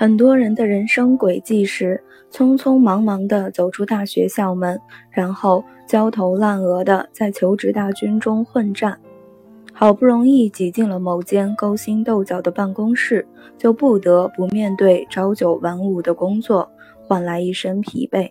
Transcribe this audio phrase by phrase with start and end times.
[0.00, 2.02] 很多人的人生轨迹是
[2.32, 4.80] 匆匆忙忙地走出大学校门，
[5.10, 8.98] 然后焦头烂额地在求职大军中混战，
[9.74, 13.28] 好不容易挤进了某间勾心斗角的办公室，
[13.58, 16.70] 就不得不面对朝九晚五的工作，
[17.06, 18.30] 换来一身疲惫。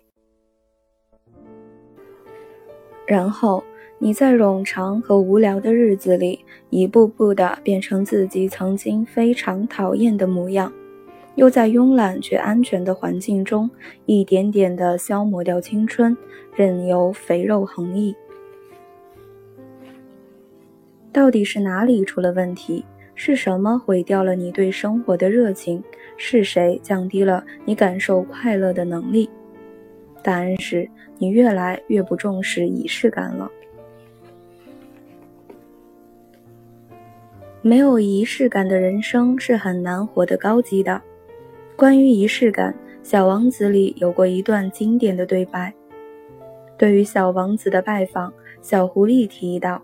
[3.06, 3.62] 然后
[4.00, 10.72] 你在冗长和无聊的日子里，一步步地变成自己曾经非常讨厌的模样。
[11.40, 13.70] 又在慵懒却安全的环境中，
[14.04, 16.14] 一点点地消磨掉青春，
[16.54, 18.14] 任由肥肉横溢。
[21.10, 22.84] 到底是哪里出了问题？
[23.14, 25.82] 是什么毁掉了你对生活的热情？
[26.18, 29.26] 是谁降低了你感受快乐的能力？
[30.22, 30.86] 答案是
[31.16, 33.50] 你越来越不重视仪式感了。
[37.62, 41.00] 没有仪式感的人生是很难活得高级的。
[41.80, 45.72] 关于仪式感，《小王子》里有过一段经典的对白。
[46.76, 49.80] 对于小王子的拜访，小狐狸提议道：“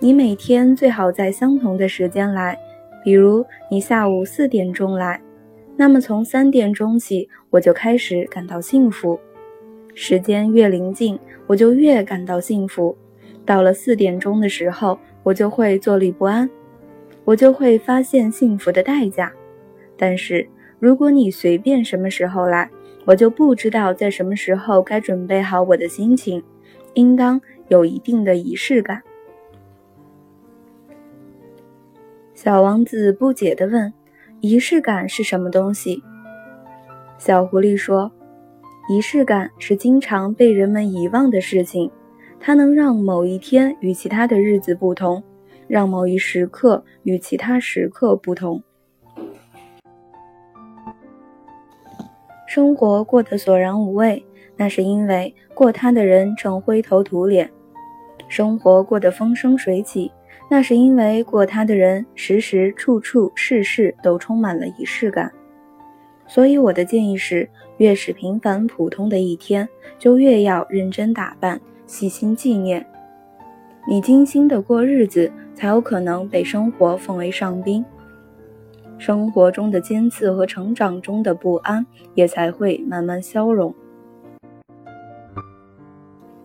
[0.00, 2.58] 你每天最好在相同的时间来，
[3.04, 5.20] 比如你下午四点钟来，
[5.76, 9.20] 那么从三点钟起，我就开始感到幸福。
[9.94, 11.18] 时间越临近，
[11.48, 12.96] 我就越感到幸福。
[13.44, 16.48] 到了四点钟的时候，我就会坐立不安，
[17.26, 19.30] 我就会发现幸福的代价。”
[20.00, 20.48] 但是，
[20.78, 22.70] 如果你随便什么时候来，
[23.04, 26.42] 我就不知道在什么时候该准备好我的心情，
[26.94, 29.02] 应当有一定的仪式感。
[32.32, 33.92] 小王子不解地问
[34.40, 36.02] ：“仪式感是什么东西？”
[37.18, 38.10] 小狐狸说
[38.88, 41.90] ：“仪式感是经常被人们遗忘的事情，
[42.38, 45.22] 它能让某一天与其他的日子不同，
[45.68, 48.62] 让某一时刻与其他时刻不同。”
[52.50, 57.46] 生活过得索然无味，那是因为过它的人正灰头土脸；
[58.26, 60.10] 生活过得风生水起，
[60.50, 65.30] 那是因为过它的人时时处处事事都充满了仪式感。
[66.26, 72.84] 所以我的建议是，越是平凡普通的一天，就越要认真打扮，细心纪念。
[73.88, 77.84] 你精心的过日子，才有可能被生活奉为上宾。
[79.00, 83.74] 生活中的尖刺和成长中的不安也才会慢慢消融。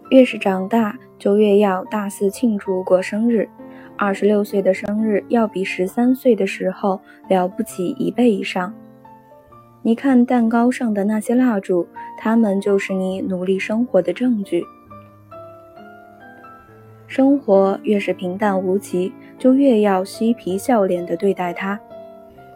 [0.09, 3.49] 越是长大，就越要大肆庆祝过生日。
[3.97, 8.73] 二十六岁的生日要比十三岁的时候了不起一倍以上。
[9.81, 11.85] 你看蛋糕上的那些蜡烛，
[12.17, 14.63] 它们就是你努力生活的证据。
[17.05, 21.77] 生活越是平淡无奇，就越要嬉皮笑脸地对待它。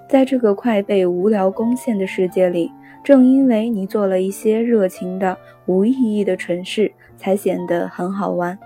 [0.10, 2.72] 在这个快被无聊攻陷的世界里，
[3.04, 5.38] 正因为你做了一些热情的、
[5.68, 8.58] 无意义的蠢事，才显得很好玩。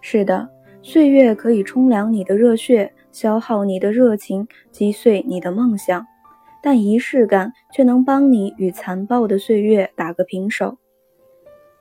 [0.00, 0.48] 是的，
[0.80, 6.06] 岁月可以冲凉你的热血，消耗你的热情，击碎你的梦想，
[6.62, 10.78] 但仪式感却能帮你与残暴的岁月打个平手。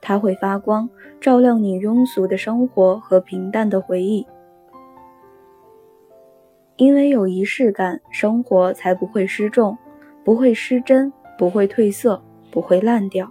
[0.02, 0.90] 它会发光，
[1.22, 4.28] 照亮你庸俗的生活和平淡的回忆。
[6.80, 9.78] 因为有仪式感，生活才不会失重，
[10.24, 13.30] 不会失真，不会褪色，不会烂掉。